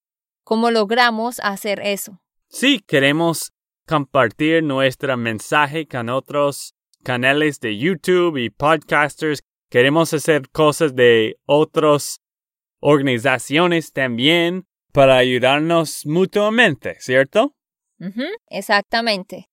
cómo 0.43 0.71
logramos 0.71 1.39
hacer 1.39 1.79
eso. 1.81 2.19
Sí, 2.49 2.79
queremos 2.85 3.53
compartir 3.87 4.63
nuestro 4.63 5.15
mensaje 5.15 5.87
con 5.87 6.09
otros 6.09 6.73
canales 7.03 7.59
de 7.59 7.77
YouTube 7.77 8.37
y 8.37 8.49
podcasters 8.49 9.43
Queremos 9.73 10.13
hacer 10.13 10.49
cosas 10.51 10.95
de 10.95 11.39
otras 11.47 12.21
organizaciones 12.79 13.91
también 13.91 14.67
para 14.93 15.17
ayudarnos 15.17 16.05
mutuamente, 16.05 16.95
¿cierto? 16.99 17.55
exactamente. 18.49 19.49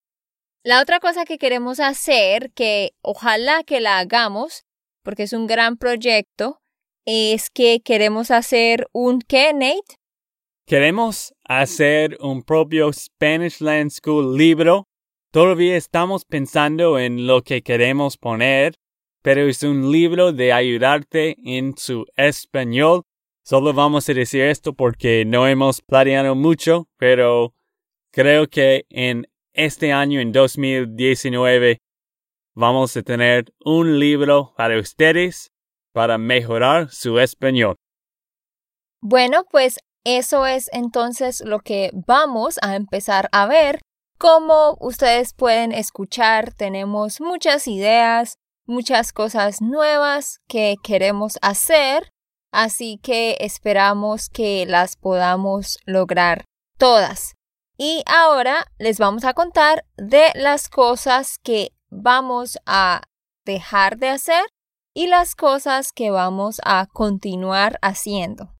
La 0.62 0.82
otra 0.82 1.00
cosa 1.00 1.24
que 1.24 1.38
queremos 1.38 1.80
hacer, 1.80 2.52
que 2.52 2.90
ojalá 3.00 3.62
que 3.64 3.80
la 3.80 3.98
hagamos, 3.98 4.64
porque 5.02 5.22
es 5.22 5.32
un 5.32 5.46
gran 5.46 5.76
proyecto, 5.76 6.60
es 7.06 7.48
que 7.48 7.80
queremos 7.80 8.30
hacer 8.30 8.86
un 8.92 9.20
¿qué, 9.20 9.52
Nate? 9.54 9.96
Queremos 10.66 11.32
hacer 11.44 12.18
un 12.20 12.42
propio 12.42 12.92
Spanish 12.92 13.60
Land 13.60 13.90
School 13.90 14.36
libro. 14.36 14.86
Todavía 15.32 15.76
estamos 15.76 16.24
pensando 16.24 16.98
en 16.98 17.26
lo 17.26 17.42
que 17.42 17.62
queremos 17.62 18.18
poner, 18.18 18.74
pero 19.22 19.48
es 19.48 19.62
un 19.62 19.90
libro 19.90 20.32
de 20.32 20.52
ayudarte 20.52 21.36
en 21.44 21.76
su 21.76 22.04
español. 22.16 23.02
Solo 23.44 23.72
vamos 23.72 24.08
a 24.08 24.14
decir 24.14 24.42
esto 24.42 24.74
porque 24.74 25.24
no 25.24 25.46
hemos 25.46 25.80
planeado 25.80 26.34
mucho, 26.34 26.88
pero 26.96 27.54
creo 28.12 28.48
que 28.48 28.84
en 28.90 29.26
este 29.52 29.92
año, 29.92 30.20
en 30.20 30.32
2019, 30.32 31.78
vamos 32.54 32.96
a 32.96 33.02
tener 33.02 33.52
un 33.64 33.98
libro 33.98 34.52
para 34.56 34.78
ustedes 34.78 35.50
para 35.92 36.18
mejorar 36.18 36.90
su 36.90 37.18
español. 37.18 37.76
Bueno, 39.02 39.44
pues 39.50 39.78
eso 40.04 40.46
es 40.46 40.68
entonces 40.72 41.42
lo 41.44 41.60
que 41.60 41.90
vamos 42.06 42.58
a 42.62 42.76
empezar 42.76 43.28
a 43.32 43.46
ver. 43.46 43.80
Como 44.18 44.76
ustedes 44.80 45.32
pueden 45.34 45.72
escuchar, 45.72 46.52
tenemos 46.52 47.20
muchas 47.20 47.66
ideas, 47.66 48.36
muchas 48.66 49.12
cosas 49.12 49.62
nuevas 49.62 50.40
que 50.46 50.76
queremos 50.82 51.38
hacer, 51.40 52.12
así 52.52 52.98
que 53.02 53.36
esperamos 53.40 54.28
que 54.28 54.66
las 54.66 54.96
podamos 54.96 55.78
lograr 55.86 56.44
todas. 56.78 57.34
Y 57.78 58.02
ahora 58.06 58.66
les 58.78 58.98
vamos 58.98 59.24
a 59.24 59.34
contar 59.34 59.84
de 59.96 60.26
las 60.34 60.68
cosas 60.68 61.38
que 61.42 61.72
vamos 61.88 62.58
a 62.66 63.02
dejar 63.44 63.98
de 63.98 64.08
hacer 64.08 64.44
y 64.94 65.06
las 65.06 65.34
cosas 65.34 65.92
que 65.92 66.10
vamos 66.10 66.60
a 66.64 66.86
continuar 66.92 67.78
haciendo. 67.80 68.54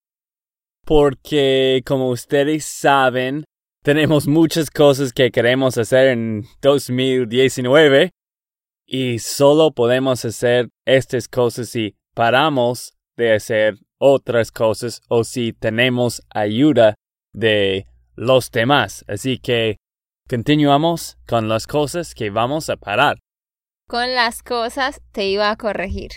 Porque, 0.87 1.83
como 1.85 2.09
ustedes 2.09 2.64
saben, 2.64 3.44
tenemos 3.83 4.26
muchas 4.26 4.70
cosas 4.70 5.12
que 5.12 5.31
queremos 5.31 5.79
hacer 5.79 6.09
en 6.09 6.44
2019 6.62 8.11
y 8.87 9.18
solo 9.18 9.72
podemos 9.72 10.24
hacer 10.24 10.68
estas 10.85 11.29
cosas 11.29 11.68
si 11.68 11.94
paramos 12.14 12.94
de 13.21 13.35
hacer 13.35 13.79
otras 13.99 14.51
cosas 14.51 15.03
o 15.09 15.23
si 15.23 15.53
tenemos 15.53 16.23
ayuda 16.31 16.95
de 17.33 17.87
los 18.17 18.51
demás. 18.51 19.05
Así 19.07 19.39
que 19.39 19.77
continuamos 20.29 21.19
con 21.29 21.49
las 21.49 21.67
cosas 21.67 22.15
que 22.15 22.31
vamos 22.31 22.71
a 22.71 22.77
parar. 22.77 23.19
Con 23.89 24.15
las 24.15 24.43
cosas 24.43 25.01
te 25.13 25.27
iba 25.27 25.51
a 25.51 25.57
corregir. 25.57 26.11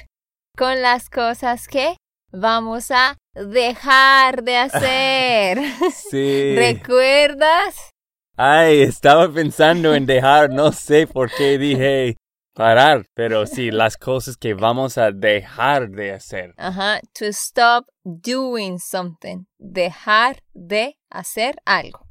Con 0.58 0.82
las 0.82 1.10
cosas 1.10 1.68
que 1.68 1.98
vamos 2.32 2.90
a 2.92 3.18
dejar 3.34 4.44
de 4.44 4.58
hacer. 4.58 5.60
sí. 5.92 6.56
¿Recuerdas? 6.58 7.90
Ay, 8.36 8.82
estaba 8.82 9.32
pensando 9.32 9.94
en 9.94 10.08
dejar, 10.08 10.50
no 10.50 10.72
sé 10.72 11.06
por 11.06 11.30
qué 11.32 11.60
dije 11.60 12.18
parar, 12.54 13.06
pero 13.14 13.46
sí, 13.46 13.72
las 13.72 13.98
cosas 13.98 14.38
que 14.38 14.54
vamos 14.54 14.98
a 14.98 15.12
dejar 15.12 15.90
de 15.90 16.14
hacer. 16.14 16.54
Ajá, 16.58 17.00
to 17.18 17.26
stop 17.26 17.88
doing 18.04 18.80
something. 18.80 19.46
Dejar 19.58 20.44
de 20.54 20.98
hacer 21.10 21.56
algo. 21.66 22.08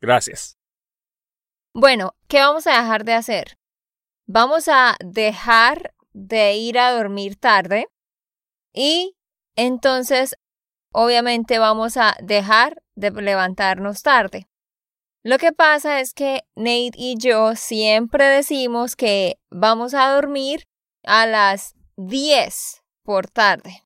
Gracias. 0.00 0.56
Bueno, 1.72 2.14
¿qué 2.28 2.40
vamos 2.40 2.66
a 2.66 2.80
dejar 2.80 3.04
de 3.04 3.14
hacer? 3.14 3.58
Vamos 4.26 4.68
a 4.68 4.96
dejar 5.04 5.94
de 6.12 6.54
ir 6.54 6.78
a 6.78 6.92
dormir 6.92 7.36
tarde 7.36 7.86
y 8.72 9.14
entonces 9.56 10.36
obviamente 10.92 11.58
vamos 11.58 11.96
a 11.98 12.16
dejar 12.22 12.82
de 12.94 13.10
levantarnos 13.10 14.02
tarde. 14.02 14.48
Lo 15.26 15.38
que 15.38 15.50
pasa 15.50 15.98
es 15.98 16.14
que 16.14 16.44
Nate 16.54 16.92
y 16.94 17.16
yo 17.18 17.56
siempre 17.56 18.26
decimos 18.26 18.94
que 18.94 19.40
vamos 19.50 19.92
a 19.92 20.14
dormir 20.14 20.68
a 21.02 21.26
las 21.26 21.74
10 21.96 22.84
por 23.02 23.26
tarde 23.26 23.82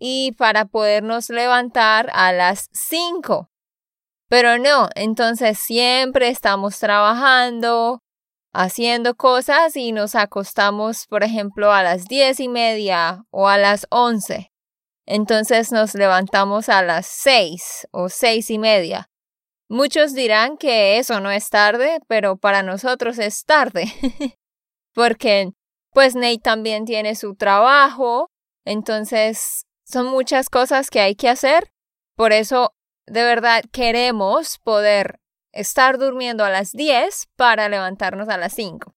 y 0.00 0.32
para 0.32 0.64
podernos 0.64 1.30
levantar 1.30 2.10
a 2.12 2.32
las 2.32 2.68
5. 2.72 3.48
Pero 4.28 4.58
no, 4.58 4.88
entonces 4.96 5.56
siempre 5.56 6.30
estamos 6.30 6.80
trabajando, 6.80 8.02
haciendo 8.52 9.14
cosas 9.14 9.76
y 9.76 9.92
nos 9.92 10.16
acostamos, 10.16 11.06
por 11.06 11.22
ejemplo, 11.22 11.72
a 11.72 11.84
las 11.84 12.06
diez 12.06 12.40
y 12.40 12.48
media 12.48 13.24
o 13.30 13.46
a 13.46 13.56
las 13.56 13.86
11. 13.90 14.50
Entonces 15.06 15.70
nos 15.70 15.94
levantamos 15.94 16.68
a 16.68 16.82
las 16.82 17.06
6 17.06 17.86
o 17.92 18.08
seis 18.08 18.50
y 18.50 18.58
media. 18.58 19.08
Muchos 19.68 20.14
dirán 20.14 20.56
que 20.56 20.98
eso 20.98 21.20
no 21.20 21.30
es 21.30 21.50
tarde, 21.50 21.98
pero 22.06 22.36
para 22.36 22.62
nosotros 22.62 23.18
es 23.18 23.44
tarde. 23.44 23.86
Porque, 24.94 25.50
pues 25.92 26.14
Nate 26.14 26.38
también 26.38 26.84
tiene 26.84 27.16
su 27.16 27.34
trabajo, 27.34 28.30
entonces 28.64 29.66
son 29.84 30.06
muchas 30.06 30.50
cosas 30.50 30.90
que 30.90 31.00
hay 31.00 31.14
que 31.14 31.28
hacer 31.28 31.70
Por 32.16 32.32
eso, 32.32 32.74
de 33.06 33.22
verdad, 33.22 33.62
queremos 33.72 34.58
poder 34.58 35.20
estar 35.52 35.98
durmiendo 35.98 36.44
a 36.44 36.50
las 36.50 36.72
10 36.72 37.28
para 37.36 37.68
levantarnos 37.68 38.28
a 38.28 38.36
las 38.36 38.52
5. 38.54 38.92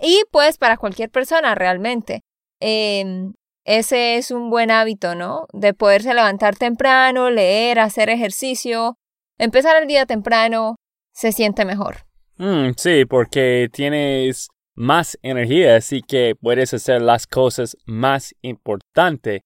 Y 0.00 0.24
pues 0.30 0.58
para 0.58 0.76
cualquier 0.76 1.10
persona 1.10 1.54
realmente. 1.54 2.22
Em, 2.60 3.34
ese 3.64 4.16
es 4.16 4.30
un 4.30 4.50
buen 4.50 4.70
hábito, 4.70 5.14
¿no? 5.14 5.46
De 5.52 5.74
poderse 5.74 6.14
levantar 6.14 6.56
temprano, 6.56 7.30
leer, 7.30 7.78
hacer 7.80 8.08
ejercicio, 8.08 8.96
empezar 9.38 9.80
el 9.80 9.88
día 9.88 10.06
temprano, 10.06 10.76
se 11.12 11.32
siente 11.32 11.64
mejor. 11.64 12.06
Mm, 12.36 12.70
sí, 12.76 13.04
porque 13.04 13.68
tienes 13.72 14.48
más 14.74 15.18
energía, 15.22 15.76
así 15.76 16.02
que 16.02 16.34
puedes 16.40 16.72
hacer 16.74 17.02
las 17.02 17.26
cosas 17.26 17.76
más 17.86 18.34
importantes. 18.42 19.40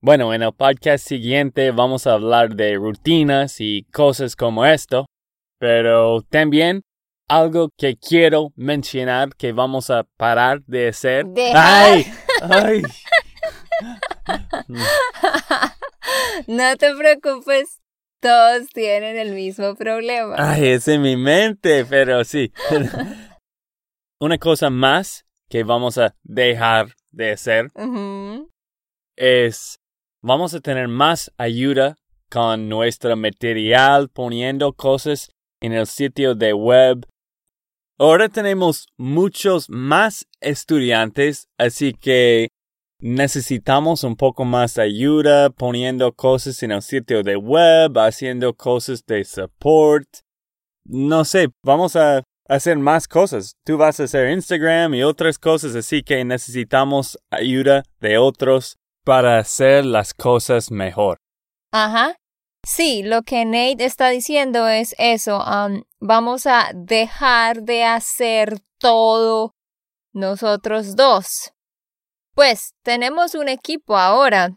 Bueno, 0.00 0.32
en 0.32 0.42
el 0.42 0.52
podcast 0.52 1.06
siguiente 1.06 1.70
vamos 1.70 2.06
a 2.06 2.14
hablar 2.14 2.56
de 2.56 2.76
rutinas 2.76 3.60
y 3.60 3.84
cosas 3.92 4.34
como 4.34 4.64
esto, 4.64 5.06
pero 5.58 6.22
también 6.22 6.82
algo 7.28 7.68
que 7.76 7.96
quiero 7.96 8.52
mencionar 8.56 9.30
que 9.36 9.52
vamos 9.52 9.90
a 9.90 10.04
parar 10.16 10.62
de 10.64 10.88
hacer. 10.88 11.26
¡Ay! 11.54 12.06
¡Ay! 12.42 12.82
no 16.46 16.76
te 16.76 16.94
preocupes, 16.94 17.80
todos 18.22 18.68
tienen 18.68 19.18
el 19.18 19.34
mismo 19.34 19.74
problema. 19.74 20.36
Ay, 20.38 20.68
es 20.68 20.86
en 20.88 21.02
mi 21.02 21.16
mente, 21.16 21.84
pero 21.84 22.24
sí. 22.24 22.52
Una 24.20 24.38
cosa 24.38 24.70
más 24.70 25.26
que 25.50 25.64
vamos 25.64 25.98
a 25.98 26.14
dejar 26.22 26.94
de 27.10 27.32
hacer 27.32 27.70
es, 29.16 29.80
vamos 30.22 30.54
a 30.54 30.60
tener 30.60 30.86
más 30.86 31.32
ayuda 31.36 31.96
con 32.30 32.68
nuestro 32.68 33.16
material, 33.16 34.08
poniendo 34.08 34.72
cosas 34.72 35.30
en 35.60 35.72
el 35.72 35.86
sitio 35.86 36.36
de 36.36 36.52
web. 36.52 37.04
Ahora 37.98 38.28
tenemos 38.28 38.86
muchos 38.96 39.68
más 39.68 40.26
estudiantes, 40.40 41.48
así 41.58 41.92
que 41.92 42.48
necesitamos 43.02 44.04
un 44.04 44.14
poco 44.14 44.44
más 44.44 44.78
ayuda 44.78 45.50
poniendo 45.50 46.12
cosas 46.12 46.62
en 46.62 46.70
el 46.70 46.82
sitio 46.82 47.24
de 47.24 47.36
web, 47.36 47.98
haciendo 47.98 48.54
cosas 48.54 49.04
de 49.04 49.24
support. 49.24 50.06
No 50.84 51.24
sé, 51.24 51.48
vamos 51.64 51.96
a 51.96 52.22
hacer 52.48 52.78
más 52.78 53.08
cosas. 53.08 53.56
Tú 53.64 53.76
vas 53.76 53.98
a 53.98 54.04
hacer 54.04 54.30
Instagram 54.30 54.94
y 54.94 55.02
otras 55.02 55.38
cosas, 55.38 55.74
así 55.74 56.04
que 56.04 56.24
necesitamos 56.24 57.18
ayuda 57.30 57.82
de 58.00 58.18
otros 58.18 58.76
para 59.04 59.38
hacer 59.38 59.84
las 59.84 60.14
cosas 60.14 60.70
mejor. 60.70 61.16
Ajá. 61.72 62.14
Sí, 62.64 63.02
lo 63.02 63.22
que 63.22 63.44
Nate 63.44 63.84
está 63.84 64.10
diciendo 64.10 64.68
es 64.68 64.94
eso. 64.96 65.42
Um, 65.42 65.82
vamos 65.98 66.46
a 66.46 66.70
dejar 66.72 67.62
de 67.62 67.82
hacer 67.82 68.60
todo 68.78 69.56
nosotros 70.12 70.94
dos. 70.94 71.52
Pues 72.34 72.74
tenemos 72.82 73.34
un 73.34 73.48
equipo 73.48 73.96
ahora, 73.96 74.56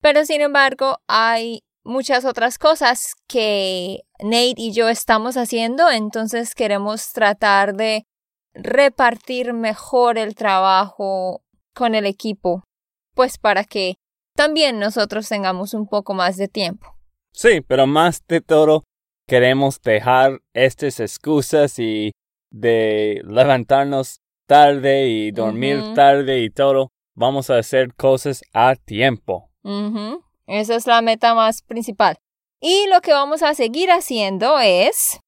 pero 0.00 0.24
sin 0.24 0.40
embargo 0.40 0.98
hay 1.06 1.62
muchas 1.84 2.24
otras 2.24 2.58
cosas 2.58 3.14
que 3.28 4.00
Nate 4.20 4.54
y 4.56 4.72
yo 4.72 4.88
estamos 4.88 5.36
haciendo, 5.36 5.90
entonces 5.90 6.54
queremos 6.54 7.12
tratar 7.12 7.74
de 7.74 8.04
repartir 8.54 9.52
mejor 9.52 10.18
el 10.18 10.34
trabajo 10.34 11.42
con 11.74 11.94
el 11.94 12.06
equipo, 12.06 12.64
pues 13.14 13.38
para 13.38 13.64
que 13.64 13.94
también 14.36 14.78
nosotros 14.78 15.28
tengamos 15.28 15.74
un 15.74 15.86
poco 15.86 16.14
más 16.14 16.36
de 16.36 16.48
tiempo. 16.48 16.96
Sí, 17.32 17.60
pero 17.60 17.86
más 17.86 18.26
de 18.26 18.40
todo 18.40 18.84
queremos 19.28 19.80
dejar 19.80 20.40
estas 20.54 21.00
excusas 21.00 21.78
y 21.78 22.12
de 22.50 23.22
levantarnos 23.24 24.18
tarde 24.46 25.08
y 25.08 25.30
dormir 25.30 25.94
tarde 25.94 26.40
y 26.40 26.50
todo 26.50 26.91
vamos 27.14 27.50
a 27.50 27.58
hacer 27.58 27.94
cosas 27.94 28.42
a 28.52 28.74
tiempo. 28.76 29.50
Esa 30.46 30.74
es 30.74 30.86
la 30.86 31.02
meta 31.02 31.34
más 31.34 31.62
principal. 31.62 32.16
Y 32.60 32.86
lo 32.88 33.00
que 33.00 33.12
vamos 33.12 33.42
a 33.42 33.54
seguir 33.54 33.90
haciendo 33.90 34.58
es, 34.60 35.20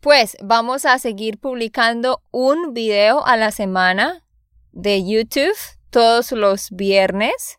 pues 0.00 0.36
vamos 0.42 0.84
a 0.84 0.98
seguir 0.98 1.38
publicando 1.38 2.22
un 2.30 2.74
video 2.74 3.24
a 3.24 3.36
la 3.36 3.50
semana 3.50 4.26
de 4.72 5.04
YouTube 5.04 5.56
todos 5.90 6.32
los 6.32 6.70
viernes. 6.70 7.58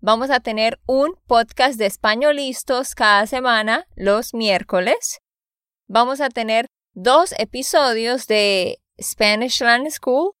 Vamos 0.00 0.30
a 0.30 0.40
tener 0.40 0.80
un 0.86 1.14
podcast 1.26 1.78
de 1.78 1.86
españolistas 1.86 2.94
cada 2.94 3.26
semana 3.26 3.86
los 3.94 4.32
miércoles. 4.32 5.18
Vamos 5.86 6.20
a 6.20 6.30
tener 6.30 6.66
dos 6.94 7.34
episodios 7.38 8.26
de 8.26 8.78
Spanish 9.00 9.60
Land 9.60 9.90
School 9.90 10.32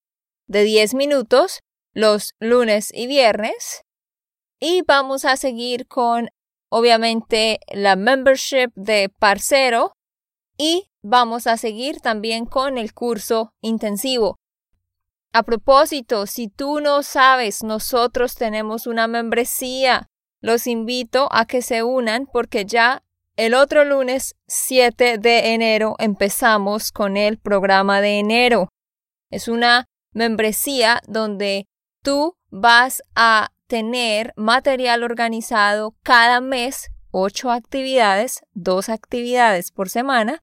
de 0.46 0.62
10 0.64 0.94
minutos 0.94 1.60
los 1.92 2.34
lunes 2.38 2.90
y 2.94 3.06
viernes. 3.06 3.82
Y 4.58 4.82
vamos 4.82 5.24
a 5.24 5.36
seguir 5.36 5.86
con, 5.86 6.28
obviamente, 6.68 7.60
la 7.72 7.96
membership 7.96 8.70
de 8.74 9.08
Parcero 9.08 9.92
y 10.58 10.90
vamos 11.02 11.46
a 11.46 11.56
seguir 11.56 12.00
también 12.00 12.44
con 12.44 12.76
el 12.76 12.92
curso 12.92 13.54
intensivo. 13.62 14.38
A 15.32 15.44
propósito, 15.44 16.26
si 16.26 16.48
tú 16.48 16.80
no 16.80 17.02
sabes, 17.02 17.62
nosotros 17.62 18.34
tenemos 18.34 18.86
una 18.86 19.06
membresía. 19.06 20.08
Los 20.42 20.66
invito 20.66 21.28
a 21.30 21.46
que 21.46 21.62
se 21.62 21.82
unan 21.82 22.26
porque 22.26 22.64
ya 22.64 23.02
el 23.36 23.54
otro 23.54 23.84
lunes 23.84 24.34
7 24.48 25.18
de 25.18 25.54
enero 25.54 25.94
empezamos 25.98 26.90
con 26.92 27.16
el 27.16 27.38
programa 27.38 28.00
de 28.00 28.18
enero. 28.18 28.68
Es 29.30 29.48
una 29.48 29.86
membresía 30.12 31.00
donde 31.06 31.66
tú 32.02 32.36
vas 32.50 33.02
a 33.14 33.50
tener 33.66 34.32
material 34.36 35.02
organizado 35.02 35.94
cada 36.02 36.40
mes, 36.40 36.90
ocho 37.10 37.50
actividades, 37.50 38.42
dos 38.52 38.88
actividades 38.88 39.70
por 39.70 39.88
semana. 39.88 40.40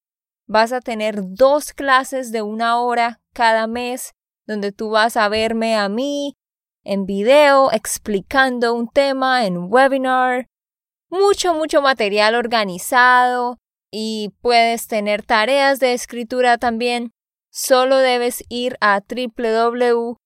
Vas 0.48 0.72
a 0.72 0.80
tener 0.80 1.18
dos 1.22 1.74
clases 1.74 2.32
de 2.32 2.42
una 2.42 2.80
hora 2.80 3.20
cada 3.34 3.68
mes, 3.68 4.14
donde 4.46 4.72
tú 4.72 4.90
vas 4.90 5.18
a 5.18 5.28
verme 5.28 5.76
a 5.76 5.90
mí 5.90 6.36
en 6.84 7.06
video 7.06 7.72
explicando 7.74 8.74
un 8.74 8.88
tema 8.88 9.46
en 9.46 9.58
un 9.58 9.68
webinar. 9.70 10.48
Mucho, 11.10 11.54
mucho 11.54 11.82
material 11.82 12.36
organizado 12.36 13.58
y 13.92 14.34
puedes 14.42 14.88
tener 14.88 15.24
tareas 15.24 15.80
de 15.80 15.94
escritura 15.94 16.58
también. 16.58 17.12
Solo 17.52 17.98
debes 17.98 18.44
ir 18.50 18.78
a 18.80 19.02
www 19.02 20.18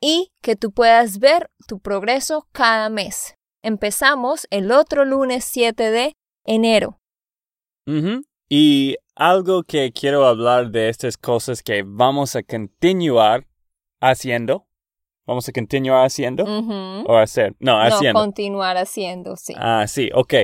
y 0.00 0.32
que 0.42 0.56
tú 0.56 0.72
puedas 0.72 1.18
ver 1.18 1.50
tu 1.66 1.78
progreso 1.78 2.48
cada 2.52 2.90
mes. 2.90 3.34
Empezamos 3.62 4.46
el 4.50 4.72
otro 4.72 5.04
lunes 5.04 5.44
7 5.44 5.90
de 5.90 6.14
enero. 6.44 6.98
Y 8.48 8.96
algo 9.16 9.64
que 9.64 9.90
quiero 9.92 10.26
hablar 10.26 10.70
de 10.70 10.90
estas 10.90 11.16
cosas 11.16 11.62
que 11.62 11.82
vamos 11.84 12.36
a 12.36 12.42
continuar 12.42 13.46
haciendo. 14.00 14.66
Vamos 15.26 15.48
a 15.48 15.52
continuar 15.52 16.06
haciendo 16.06 16.44
o 16.44 17.16
hacer. 17.16 17.56
No, 17.58 17.80
haciendo. 17.80 18.20
No, 18.20 18.26
continuar 18.26 18.76
haciendo, 18.76 19.36
sí. 19.36 19.54
Ah, 19.56 19.86
sí, 19.88 20.10
ok. 20.14 20.34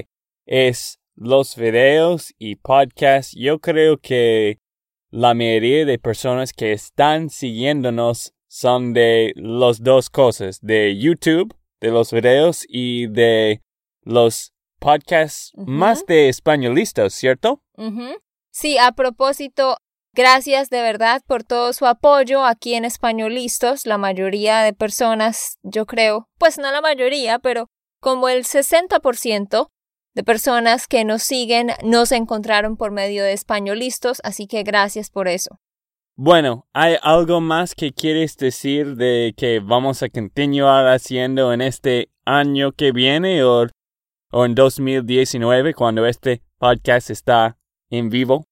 Es 0.47 0.99
los 1.15 1.55
videos 1.55 2.35
y 2.39 2.57
podcasts. 2.57 3.37
Yo 3.39 3.61
creo 3.61 3.99
que 3.99 4.59
la 5.11 5.35
mayoría 5.35 5.85
de 5.85 5.99
personas 5.99 6.53
que 6.53 6.73
están 6.73 7.31
siguiéndonos 7.31 8.35
son 8.49 8.93
de 8.93 9.33
las 9.37 9.83
dos 9.83 10.11
cosas, 10.11 10.59
de 10.61 10.99
YouTube, 10.99 11.55
de 11.81 11.91
los 11.91 12.13
videos 12.13 12.65
y 12.69 13.07
de 13.07 13.63
los 14.03 14.53
podcasts 14.81 15.53
más 15.57 16.07
de 16.07 16.29
españolistas, 16.29 17.15
¿cierto? 17.15 17.63
Sí, 18.55 18.77
a 18.77 18.93
propósito, 18.93 19.79
gracias 20.15 20.69
de 20.69 20.83
verdad 20.83 21.23
por 21.27 21.43
todo 21.43 21.73
su 21.73 21.87
apoyo 21.87 22.45
aquí 22.45 22.75
en 22.75 22.85
Españolistos. 22.85 23.87
La 23.87 23.97
mayoría 23.97 24.61
de 24.61 24.75
personas, 24.75 25.59
yo 25.63 25.87
creo, 25.87 26.29
pues 26.39 26.59
no 26.59 26.71
la 26.71 26.83
mayoría, 26.83 27.39
pero 27.39 27.69
como 27.99 28.29
el 28.29 28.45
60% 28.45 29.69
de 30.15 30.23
personas 30.23 30.87
que 30.87 31.03
nos 31.07 31.23
siguen 31.23 31.71
nos 31.83 32.13
encontraron 32.13 32.77
por 32.77 32.91
medio 32.91 33.25
de 33.25 33.33
Españolistos, 33.33 34.21
así 34.23 34.47
que 34.47 34.65
gracias 34.65 35.09
por 35.09 35.29
eso. 35.29 35.59
Bueno, 36.15 36.67
¿hay 36.75 36.97
algo 37.01 37.41
más 37.41 37.75
que 37.75 37.93
quieres 37.93 38.37
decir 38.37 38.97
de 38.97 39.33
que 39.35 39.61
vamos 39.61 40.03
a 40.03 40.11
continuar 40.11 40.89
haciendo 40.89 41.55
en 41.55 41.63
este 41.63 42.11
año 42.27 42.73
que 42.73 42.93
viene 42.93 43.43
o, 43.45 43.67
o 44.31 44.45
en 44.45 44.55
2019 44.55 45.73
cuando 45.73 46.07
este 46.07 46.43
podcast 46.59 47.09
está 47.09 47.57
en 47.93 48.09
vivo? 48.09 48.47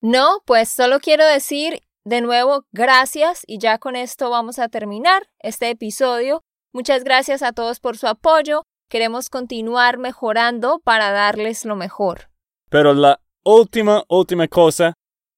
No, 0.00 0.40
pues 0.44 0.68
solo 0.68 0.98
quiero 0.98 1.24
decir 1.24 1.82
de 2.04 2.20
nuevo 2.20 2.64
gracias 2.72 3.42
y 3.46 3.58
ya 3.58 3.78
con 3.78 3.96
esto 3.96 4.30
vamos 4.30 4.58
a 4.58 4.68
terminar 4.68 5.28
este 5.38 5.70
episodio. 5.70 6.42
Muchas 6.72 7.04
gracias 7.04 7.42
a 7.42 7.52
todos 7.52 7.80
por 7.80 7.96
su 7.96 8.06
apoyo. 8.06 8.62
Queremos 8.88 9.28
continuar 9.28 9.98
mejorando 9.98 10.80
para 10.84 11.10
darles 11.10 11.64
lo 11.64 11.76
mejor. 11.76 12.30
Pero 12.70 12.94
la 12.94 13.20
última, 13.44 14.04
última 14.08 14.48
cosa 14.48 14.94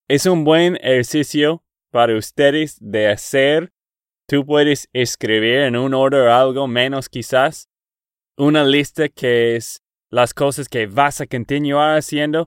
es 0.08 0.26
un 0.26 0.44
buen 0.44 0.76
ejercicio 0.76 1.62
para 1.90 2.16
ustedes 2.16 2.76
de 2.80 3.08
hacer. 3.08 3.70
Tú 4.26 4.44
puedes 4.44 4.88
escribir 4.92 5.60
en 5.60 5.76
un 5.76 5.94
orden 5.94 6.28
algo 6.28 6.68
menos 6.68 7.08
quizás 7.08 7.68
una 8.36 8.64
lista 8.64 9.08
que 9.08 9.56
es 9.56 9.80
las 10.10 10.34
cosas 10.34 10.68
que 10.68 10.86
vas 10.86 11.20
a 11.20 11.26
continuar 11.26 11.96
haciendo, 11.96 12.46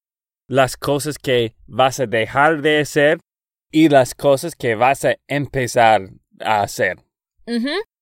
las 0.51 0.75
cosas 0.75 1.17
que 1.17 1.55
vas 1.65 2.01
a 2.01 2.07
dejar 2.07 2.61
de 2.61 2.81
hacer 2.81 3.19
y 3.71 3.87
las 3.87 4.13
cosas 4.13 4.53
que 4.53 4.75
vas 4.75 5.05
a 5.05 5.15
empezar 5.29 6.09
a 6.41 6.61
hacer. 6.61 6.97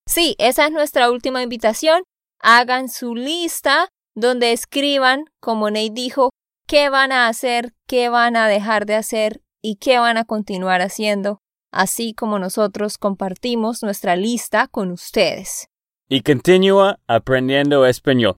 Sí, 0.08 0.36
esa 0.40 0.66
es 0.66 0.72
nuestra 0.72 1.12
última 1.12 1.44
invitación. 1.44 2.02
Hagan 2.42 2.90
su 2.90 3.14
lista 3.14 3.90
donde 4.16 4.52
escriban, 4.52 5.26
como 5.40 5.70
Nate 5.70 5.92
dijo, 5.94 6.32
qué 6.68 6.90
van 6.90 7.12
a 7.12 7.28
hacer, 7.28 7.74
qué 7.86 8.10
van 8.10 8.36
a 8.36 8.48
dejar 8.48 8.88
de 8.88 8.96
hacer 8.96 9.42
y 9.62 9.76
qué 9.76 10.00
van 10.00 10.18
a 10.18 10.26
continuar 10.26 10.82
haciendo, 10.82 11.42
así 11.72 12.16
como 12.16 12.40
nosotros 12.40 12.98
compartimos 12.98 13.84
nuestra 13.84 14.16
lista 14.16 14.68
con 14.68 14.90
ustedes. 14.92 15.68
Y 16.10 16.22
continúa 16.22 17.00
aprendiendo 17.06 17.86
español. 17.86 18.38